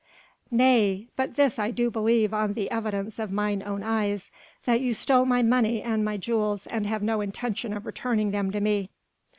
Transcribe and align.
"Nay! 0.49 1.09
but 1.15 1.35
this 1.35 1.59
I 1.59 1.69
do 1.69 1.91
believe 1.91 2.33
on 2.33 2.53
the 2.53 2.71
evidence 2.71 3.19
of 3.19 3.31
mine 3.31 3.61
own 3.61 3.83
eyes 3.83 4.31
that 4.65 4.81
you 4.81 4.95
stole 4.95 5.25
my 5.25 5.43
money 5.43 5.79
and 5.83 6.03
my 6.03 6.17
jewels 6.17 6.65
and 6.65 6.87
have 6.87 7.03
no 7.03 7.21
intention 7.21 7.71
of 7.71 7.85
returning 7.85 8.31
them 8.31 8.49
to 8.51 8.59
me." 8.59 8.89